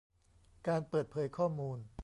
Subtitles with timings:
[0.67, 1.77] การเปิดเผยข้อมูล